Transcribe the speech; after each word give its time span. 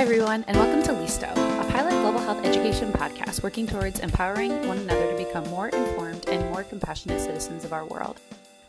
everyone, 0.00 0.44
and 0.48 0.56
welcome 0.56 0.82
to 0.82 0.90
Listo, 0.90 1.30
a 1.30 1.70
pilot 1.70 1.90
global 1.90 2.18
health 2.18 2.44
education 2.44 2.92
podcast 2.92 3.44
working 3.44 3.66
towards 3.66 4.00
empowering 4.00 4.66
one 4.66 4.78
another 4.78 5.12
to 5.12 5.16
become 5.16 5.48
more 5.48 5.68
informed 5.68 6.28
and 6.28 6.44
more 6.50 6.64
compassionate 6.64 7.20
citizens 7.20 7.64
of 7.64 7.72
our 7.72 7.84
world. 7.86 8.20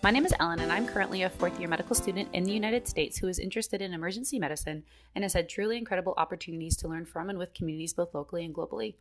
My 0.04 0.12
name 0.12 0.26
is 0.26 0.36
Ellen, 0.40 0.60
and 0.60 0.72
I'm 0.72 0.86
currently 0.86 1.24
a 1.24 1.30
fourth 1.30 1.60
year 1.60 1.68
medical 1.68 1.96
student 1.96 2.30
in 2.34 2.44
the 2.44 2.52
United 2.52 2.88
States 2.88 3.18
who 3.18 3.28
is 3.28 3.40
interested 3.40 3.82
in 3.82 3.92
emergency 3.92 4.38
medicine 4.38 4.84
and 5.16 5.24
has 5.24 5.34
had 5.34 5.50
truly 5.50 5.78
incredible 5.78 6.14
opportunities 6.16 6.78
to 6.78 6.88
learn 6.88 7.06
from 7.06 7.30
and 7.32 7.40
with 7.40 7.56
communities 7.56 7.94
both 7.94 8.14
locally 8.14 8.46
and 8.46 8.54
globally. 8.54 8.94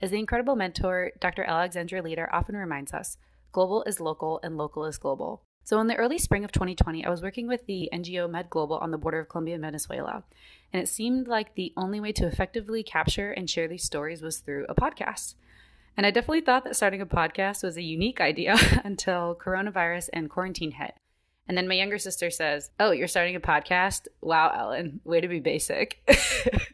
As 0.00 0.10
the 0.10 0.18
incredible 0.18 0.56
mentor 0.56 1.12
Dr. 1.20 1.44
Alexandra 1.44 2.00
Leader 2.00 2.30
often 2.32 2.56
reminds 2.56 2.94
us, 2.94 3.18
global 3.52 3.82
is 3.82 4.00
local 4.00 4.40
and 4.42 4.56
local 4.56 4.86
is 4.86 4.96
global. 4.96 5.42
So, 5.66 5.80
in 5.80 5.88
the 5.88 5.96
early 5.96 6.18
spring 6.18 6.44
of 6.44 6.52
2020, 6.52 7.04
I 7.04 7.10
was 7.10 7.22
working 7.22 7.48
with 7.48 7.66
the 7.66 7.88
NGO 7.92 8.30
Med 8.30 8.48
Global 8.48 8.78
on 8.78 8.92
the 8.92 8.98
border 8.98 9.18
of 9.18 9.28
Colombia 9.28 9.56
and 9.56 9.64
Venezuela, 9.64 10.22
and 10.72 10.80
it 10.80 10.86
seemed 10.86 11.26
like 11.26 11.56
the 11.56 11.72
only 11.76 11.98
way 11.98 12.12
to 12.12 12.24
effectively 12.24 12.84
capture 12.84 13.32
and 13.32 13.50
share 13.50 13.66
these 13.66 13.82
stories 13.82 14.22
was 14.22 14.38
through 14.38 14.66
a 14.68 14.76
podcast. 14.76 15.34
And 15.96 16.06
I 16.06 16.12
definitely 16.12 16.42
thought 16.42 16.62
that 16.62 16.76
starting 16.76 17.00
a 17.00 17.06
podcast 17.06 17.64
was 17.64 17.76
a 17.76 17.82
unique 17.82 18.20
idea 18.20 18.54
until 18.84 19.34
coronavirus 19.34 20.08
and 20.12 20.30
quarantine 20.30 20.70
hit. 20.70 20.94
And 21.48 21.58
then 21.58 21.66
my 21.66 21.74
younger 21.74 21.98
sister 21.98 22.30
says, 22.30 22.70
Oh, 22.78 22.92
you're 22.92 23.08
starting 23.08 23.34
a 23.34 23.40
podcast? 23.40 24.06
Wow, 24.20 24.52
Ellen, 24.56 25.00
way 25.02 25.20
to 25.20 25.26
be 25.26 25.40
basic. 25.40 25.98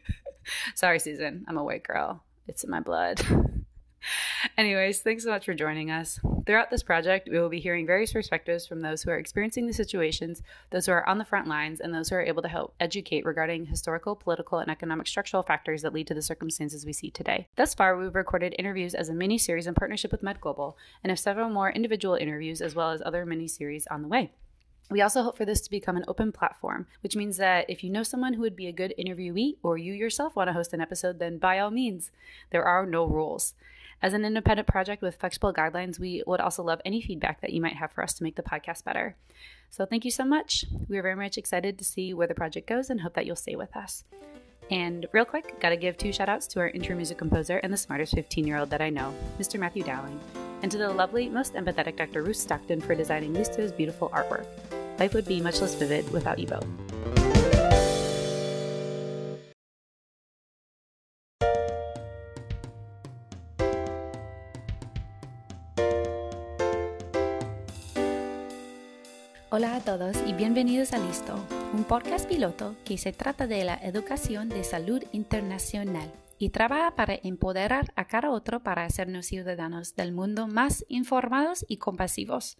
Sorry, 0.75 0.99
Susan, 0.99 1.45
I'm 1.47 1.57
a 1.57 1.63
white 1.63 1.83
girl. 1.83 2.23
It's 2.47 2.63
in 2.63 2.69
my 2.69 2.81
blood. 2.81 3.25
Anyways, 4.57 5.01
thanks 5.01 5.23
so 5.23 5.29
much 5.29 5.45
for 5.45 5.53
joining 5.53 5.91
us. 5.91 6.19
Throughout 6.45 6.69
this 6.69 6.83
project, 6.83 7.29
we 7.31 7.39
will 7.39 7.49
be 7.49 7.59
hearing 7.59 7.85
various 7.85 8.13
perspectives 8.13 8.65
from 8.65 8.81
those 8.81 9.03
who 9.03 9.11
are 9.11 9.17
experiencing 9.17 9.67
the 9.67 9.73
situations, 9.73 10.41
those 10.71 10.85
who 10.85 10.91
are 10.91 11.07
on 11.07 11.17
the 11.17 11.25
front 11.25 11.47
lines, 11.47 11.79
and 11.79 11.93
those 11.93 12.09
who 12.09 12.15
are 12.15 12.21
able 12.21 12.41
to 12.41 12.47
help 12.47 12.73
educate 12.79 13.25
regarding 13.25 13.65
historical, 13.65 14.15
political, 14.15 14.59
and 14.59 14.69
economic 14.69 15.07
structural 15.07 15.43
factors 15.43 15.81
that 15.81 15.93
lead 15.93 16.07
to 16.07 16.13
the 16.13 16.21
circumstances 16.21 16.85
we 16.85 16.93
see 16.93 17.09
today. 17.09 17.47
Thus 17.55 17.73
far, 17.73 17.97
we've 17.97 18.15
recorded 18.15 18.55
interviews 18.59 18.93
as 18.93 19.09
a 19.09 19.13
mini 19.13 19.37
series 19.37 19.67
in 19.67 19.73
partnership 19.73 20.11
with 20.11 20.21
MedGlobal 20.21 20.75
and 21.03 21.11
have 21.11 21.19
several 21.19 21.49
more 21.49 21.71
individual 21.71 22.15
interviews 22.15 22.61
as 22.61 22.75
well 22.75 22.91
as 22.91 23.01
other 23.05 23.25
mini 23.25 23.47
series 23.47 23.87
on 23.87 24.01
the 24.01 24.07
way. 24.07 24.31
We 24.89 25.01
also 25.01 25.23
hope 25.23 25.37
for 25.37 25.45
this 25.45 25.61
to 25.61 25.71
become 25.71 25.95
an 25.95 26.05
open 26.07 26.31
platform, 26.31 26.87
which 27.01 27.15
means 27.15 27.37
that 27.37 27.69
if 27.69 27.83
you 27.83 27.89
know 27.89 28.03
someone 28.03 28.33
who 28.33 28.41
would 28.41 28.55
be 28.55 28.67
a 28.67 28.73
good 28.73 28.93
interviewee 28.99 29.55
or 29.63 29.77
you 29.77 29.93
yourself 29.93 30.35
want 30.35 30.49
to 30.49 30.53
host 30.53 30.73
an 30.73 30.81
episode, 30.81 31.19
then 31.19 31.37
by 31.37 31.57
all 31.57 31.71
means, 31.71 32.11
there 32.51 32.65
are 32.65 32.85
no 32.85 33.05
rules. 33.05 33.53
As 34.03 34.13
an 34.13 34.25
independent 34.25 34.67
project 34.67 35.01
with 35.01 35.15
flexible 35.15 35.53
guidelines, 35.53 35.97
we 35.97 36.23
would 36.27 36.41
also 36.41 36.61
love 36.61 36.81
any 36.83 37.01
feedback 37.01 37.39
that 37.39 37.53
you 37.53 37.61
might 37.61 37.77
have 37.77 37.89
for 37.89 38.03
us 38.03 38.13
to 38.15 38.23
make 38.23 38.35
the 38.35 38.43
podcast 38.43 38.83
better. 38.83 39.15
So 39.69 39.85
thank 39.85 40.03
you 40.03 40.11
so 40.11 40.25
much. 40.25 40.65
We 40.89 40.97
are 40.97 41.01
very 41.01 41.15
much 41.15 41.37
excited 41.37 41.77
to 41.77 41.85
see 41.85 42.13
where 42.13 42.27
the 42.27 42.35
project 42.35 42.67
goes 42.67 42.89
and 42.89 42.99
hope 42.99 43.13
that 43.13 43.25
you'll 43.25 43.37
stay 43.37 43.55
with 43.55 43.73
us. 43.77 44.03
And 44.69 45.05
real 45.13 45.23
quick, 45.23 45.57
gotta 45.61 45.77
give 45.77 45.97
two 45.97 46.11
shout 46.11 46.27
outs 46.27 46.47
to 46.47 46.59
our 46.59 46.67
intro 46.67 46.97
music 46.97 47.17
composer 47.17 47.59
and 47.59 47.71
the 47.71 47.77
smartest 47.77 48.13
15 48.13 48.45
year 48.45 48.57
old 48.57 48.71
that 48.71 48.81
I 48.81 48.89
know, 48.89 49.13
Mr. 49.39 49.57
Matthew 49.57 49.83
Dowling, 49.83 50.19
and 50.61 50.69
to 50.69 50.77
the 50.77 50.89
lovely, 50.89 51.29
most 51.29 51.53
empathetic 51.53 51.95
Dr. 51.95 52.23
Ruth 52.23 52.35
Stockton 52.35 52.81
for 52.81 52.95
designing 52.95 53.33
Listo's 53.33 53.71
beautiful 53.71 54.09
artwork. 54.09 54.47
Life 54.99 55.13
would 55.13 55.25
be 55.25 55.39
much 55.39 55.61
less 55.61 55.75
vivid 55.75 56.11
without 56.11 56.39
you 56.39 56.47
both. 56.47 57.22
Hola 69.55 69.75
a 69.75 69.81
todos 69.81 70.17
y 70.25 70.33
bienvenidos 70.33 70.93
a 70.93 70.97
Listo, 70.97 71.35
un 71.73 71.83
podcast 71.83 72.27
piloto 72.27 72.75
que 72.85 72.97
se 72.97 73.13
trata 73.13 73.45
de 73.45 73.63
la 73.63 73.75
educación 73.75 74.49
de 74.49 74.63
salud 74.63 75.03
internacional 75.11 76.11
y 76.39 76.49
trabaja 76.49 76.95
para 76.95 77.19
empoderar 77.21 77.93
a 77.95 78.07
cada 78.07 78.31
otro 78.31 78.63
para 78.63 78.83
hacernos 78.83 79.27
ciudadanos 79.27 79.95
del 79.95 80.11
mundo 80.11 80.47
más 80.47 80.83
informados 80.89 81.65
y 81.69 81.77
compasivos. 81.77 82.57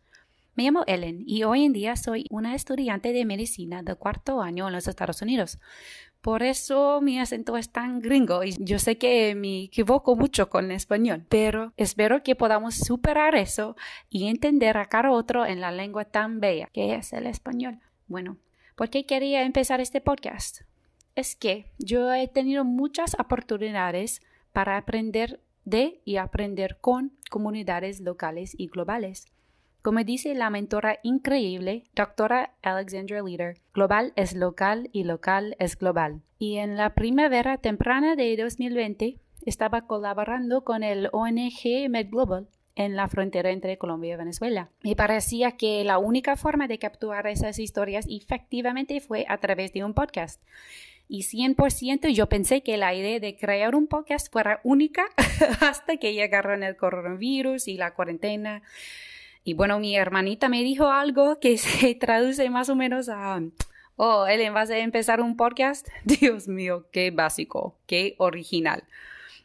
Me 0.54 0.66
llamo 0.66 0.84
Ellen 0.86 1.24
y 1.26 1.46
hoy 1.46 1.66
en 1.66 1.74
día 1.74 1.96
soy 1.96 2.28
una 2.30 2.54
estudiante 2.54 3.12
de 3.12 3.26
medicina 3.26 3.82
de 3.82 3.96
cuarto 3.96 4.44
año 4.44 4.68
en 4.68 4.74
los 4.74 4.88
Estados 4.88 5.24
Unidos. 5.24 5.58
Por 6.24 6.42
eso 6.42 7.02
mi 7.02 7.20
acento 7.20 7.58
es 7.58 7.70
tan 7.70 8.00
gringo 8.00 8.46
y 8.46 8.56
yo 8.58 8.80
sé 8.80 8.98
que 8.98 9.36
me 9.36 9.66
equivoco 9.66 10.16
mucho 10.16 10.50
con 10.50 10.64
el 10.64 10.72
español, 10.72 11.26
pero 11.28 11.74
espero 11.76 12.24
que 12.24 12.34
podamos 12.34 12.76
superar 12.76 13.36
eso 13.36 13.76
y 14.10 14.30
entender 14.30 14.78
a 14.78 14.86
cada 14.86 15.12
otro 15.12 15.46
en 15.46 15.60
la 15.60 15.74
lengua 15.74 16.06
tan 16.06 16.40
bella 16.40 16.70
que 16.72 16.96
es 16.96 17.12
el 17.12 17.28
español. 17.28 17.82
Bueno, 18.08 18.38
¿por 18.76 18.90
qué 18.90 19.06
quería 19.06 19.44
empezar 19.44 19.82
este 19.82 20.00
podcast? 20.00 20.62
Es 21.14 21.36
que 21.36 21.74
yo 21.78 22.14
he 22.14 22.30
tenido 22.30 22.64
muchas 22.64 23.20
oportunidades 23.20 24.22
para 24.54 24.78
aprender 24.78 25.42
de 25.66 26.00
y 26.06 26.16
aprender 26.16 26.78
con 26.80 27.12
comunidades 27.30 28.00
locales 28.00 28.56
y 28.58 28.70
globales. 28.70 29.26
Como 29.84 30.02
dice 30.06 30.34
la 30.34 30.50
mentora 30.50 31.00
increíble, 31.04 31.84
doctora 31.94 32.54
Alexandra 32.62 33.22
Leader, 33.22 33.58
global 33.74 34.14
es 34.16 34.34
local 34.34 34.90
y 34.94 35.04
local 35.04 35.58
es 35.60 35.78
global. 35.78 36.22
Y 36.40 36.56
en 36.56 36.78
la 36.78 36.96
primavera 36.96 37.58
temprana 37.58 38.16
de 38.16 38.38
2020 38.38 39.18
estaba 39.46 39.86
colaborando 39.86 40.64
con 40.64 40.84
el 40.84 41.10
ONG 41.12 41.90
Med 41.90 42.10
Global 42.10 42.48
en 42.76 42.96
la 42.96 43.10
frontera 43.10 43.52
entre 43.52 43.78
Colombia 43.78 44.14
y 44.14 44.18
Venezuela. 44.18 44.70
Me 44.84 44.96
parecía 44.96 45.52
que 45.58 45.84
la 45.84 45.98
única 45.98 46.38
forma 46.38 46.70
de 46.70 46.80
capturar 46.80 47.28
esas 47.28 47.60
historias 47.60 48.06
efectivamente 48.10 49.02
fue 49.02 49.26
a 49.28 49.38
través 49.40 49.74
de 49.74 49.84
un 49.84 49.94
podcast. 49.94 50.42
Y 51.10 51.24
100% 51.24 52.08
yo 52.14 52.30
pensé 52.30 52.64
que 52.64 52.78
la 52.78 52.94
idea 52.94 53.20
de 53.20 53.36
crear 53.36 53.76
un 53.76 53.88
podcast 53.88 54.32
fuera 54.32 54.62
única 54.64 55.04
hasta 55.60 55.98
que 55.98 56.14
llegaron 56.14 56.64
el 56.64 56.78
coronavirus 56.78 57.68
y 57.68 57.76
la 57.76 57.94
cuarentena. 57.94 58.62
Y 59.44 59.54
bueno, 59.54 59.80
mi 59.80 59.96
hermanita 59.96 60.48
me 60.48 60.64
dijo 60.64 60.90
algo 60.90 61.40
que 61.40 61.58
se 61.58 61.96
traduce 61.96 62.50
más 62.50 62.70
o 62.70 62.76
menos 62.76 63.10
a, 63.10 63.42
oh, 63.96 64.26
Ellen, 64.28 64.54
vas 64.54 64.70
a 64.70 64.78
empezar 64.78 65.22
un 65.22 65.36
podcast. 65.36 65.88
Dios 66.04 66.48
mío, 66.48 66.88
qué 66.92 67.12
básico, 67.12 67.76
qué 67.86 68.16
original. 68.18 68.84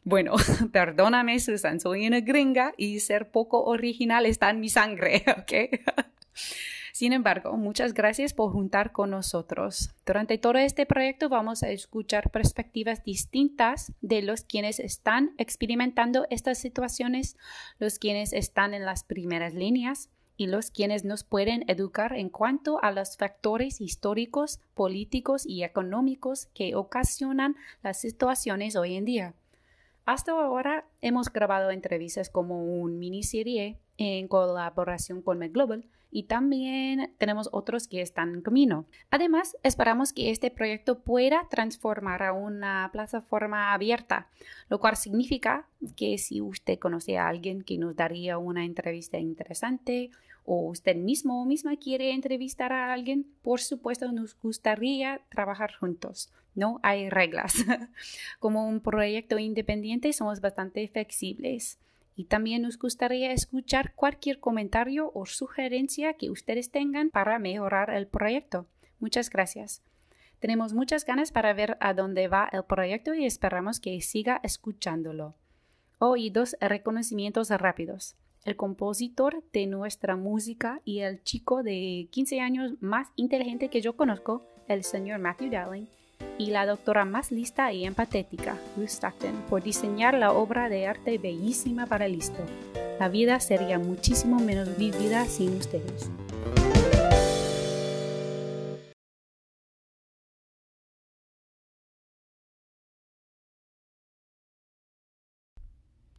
Bueno, 0.05 0.35
perdóname, 0.73 1.39
Susan, 1.41 1.81
soy 1.81 2.07
una 2.07 2.21
gringa 2.21 2.73
y 2.77 3.01
ser 3.01 3.31
poco 3.31 3.65
original 3.65 4.27
está 4.27 4.51
en 4.51 4.61
mi 4.61 4.69
sangre, 4.69 5.25
¿ok? 5.39 5.81
Sin 6.99 7.13
embargo, 7.13 7.57
muchas 7.57 7.95
gracias 7.95 8.35
por 8.35 8.51
juntar 8.51 8.91
con 8.91 9.11
nosotros. 9.11 9.95
Durante 10.05 10.37
todo 10.37 10.59
este 10.59 10.85
proyecto 10.85 11.29
vamos 11.29 11.63
a 11.63 11.71
escuchar 11.71 12.33
perspectivas 12.33 13.05
distintas 13.05 13.93
de 14.01 14.21
los 14.21 14.43
quienes 14.43 14.81
están 14.81 15.33
experimentando 15.39 16.27
estas 16.29 16.59
situaciones, 16.59 17.37
los 17.79 18.01
quienes 18.01 18.33
están 18.33 18.75
en 18.75 18.85
las 18.85 19.05
primeras 19.05 19.55
líneas 19.55 20.11
y 20.37 20.49
los 20.49 20.73
quienes 20.73 21.05
nos 21.05 21.23
pueden 21.23 21.63
educar 21.69 22.17
en 22.17 22.31
cuanto 22.31 22.83
a 22.83 22.91
los 22.91 23.17
factores 23.17 23.81
históricos, 23.81 24.59
políticos 24.75 25.47
y 25.47 25.63
económicos 25.63 26.47
que 26.47 26.75
ocasionan 26.75 27.55
las 27.81 28.01
situaciones 28.01 28.75
hoy 28.75 28.97
en 28.97 29.05
día. 29.05 29.35
Hasta 30.05 30.33
ahora 30.33 30.85
hemos 31.01 31.33
grabado 31.33 31.71
entrevistas 31.71 32.29
como 32.29 32.65
un 32.65 32.99
miniserie 32.99 33.79
en 33.99 34.29
colaboración 34.29 35.21
con 35.23 35.39
MedGlobal 35.39 35.85
y 36.11 36.23
también 36.23 37.13
tenemos 37.19 37.51
otros 37.53 37.87
que 37.87 38.01
están 38.01 38.33
en 38.33 38.43
camino. 38.43 38.87
Además, 39.11 39.57
esperamos 39.63 40.13
que 40.13 40.31
este 40.31 40.51
proyecto 40.51 41.01
pueda 41.01 41.47
transformar 41.51 42.23
a 42.23 42.33
una 42.33 42.89
plataforma 42.93 43.75
abierta, 43.75 44.29
lo 44.71 44.79
cual 44.79 44.97
significa 44.97 45.67
que 45.97 46.17
si 46.17 46.41
usted 46.41 46.79
conoce 46.79 47.19
a 47.19 47.29
alguien 47.29 47.63
que 47.63 47.77
nos 47.77 47.95
daría 47.95 48.39
una 48.39 48.65
entrevista 48.65 49.19
interesante 49.19 50.11
o 50.45 50.69
usted 50.69 50.97
mismo 50.97 51.43
o 51.43 51.45
misma 51.45 51.77
quiere 51.77 52.13
entrevistar 52.13 52.73
a 52.73 52.93
alguien, 52.93 53.27
por 53.43 53.61
supuesto 53.61 54.11
nos 54.13 54.39
gustaría 54.41 55.21
trabajar 55.29 55.75
juntos. 55.75 56.33
No 56.55 56.81
hay 56.83 57.11
reglas. 57.11 57.55
Como 58.39 58.67
un 58.67 58.81
proyecto 58.81 59.39
independiente 59.39 60.13
somos 60.13 60.41
bastante 60.41 60.89
flexibles 60.89 61.79
y 62.19 62.25
también 62.25 62.63
nos 62.63 62.81
gustaría 62.81 63.31
escuchar 63.31 63.95
cualquier 63.95 64.41
comentario 64.41 65.13
o 65.15 65.25
sugerencia 65.25 66.15
que 66.15 66.31
ustedes 66.31 66.73
tengan 66.73 67.11
para 67.11 67.39
mejorar 67.39 67.91
el 67.91 68.09
proyecto. 68.09 68.67
Muchas 68.99 69.31
gracias. 69.31 69.85
Tenemos 70.41 70.73
muchas 70.73 71.05
ganas 71.05 71.31
para 71.31 71.53
ver 71.53 71.77
a 71.79 71.95
dónde 71.95 72.27
va 72.27 72.49
el 72.51 72.65
proyecto 72.65 73.15
y 73.15 73.25
esperamos 73.25 73.79
que 73.79 74.01
siga 74.01 74.41
escuchándolo. 74.43 75.37
Oh, 76.01 76.17
dos 76.33 76.57
reconocimientos 76.61 77.51
rápidos. 77.51 78.17
El 78.45 78.57
compositor 78.57 79.45
de 79.53 79.69
nuestra 79.69 80.17
música 80.17 80.81
y 80.85 81.01
el 81.01 81.23
chico 81.23 81.63
de 81.63 82.09
15 82.11 82.41
años 82.41 82.73
más 82.81 83.13
inteligente 83.15 83.69
que 83.69 83.81
yo 83.81 83.97
conozco, 83.97 84.45
el 84.67 84.83
señor 84.83 85.21
Matthew 85.21 85.51
Dowling, 85.51 85.87
y 86.39 86.51
la 86.51 86.67
doctora 86.67 87.05
más 87.05 87.33
lista 87.33 87.73
y 87.73 87.85
empatética, 87.85 88.57
Ruth 88.77 88.89
Stockton, 88.89 89.43
por 89.49 89.63
diseñar 89.63 90.15
la 90.15 90.33
obra 90.33 90.69
de 90.69 90.87
arte 90.87 91.19
bellísima 91.19 91.87
para 91.87 92.09
Listo. 92.09 92.43
La 92.99 93.09
vida 93.09 93.41
sería 93.41 93.79
muchísimo 93.79 94.39
menos 94.39 94.77
vivida 94.77 95.27
sin 95.27 95.57
ustedes. 95.57 96.11